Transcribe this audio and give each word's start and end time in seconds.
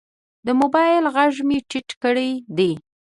د 0.45 0.47
موبایل 0.61 1.05
غږ 1.15 1.35
مې 1.47 1.57
ټیټ 1.69 1.89
کړی 2.03 2.31
دی. 2.57 2.71